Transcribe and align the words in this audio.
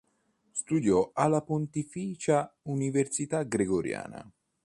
Studiò 0.49 1.11
alla 1.13 1.43
Pontificia 1.43 2.51
Università 2.63 3.43
Gregoriana. 3.43 4.27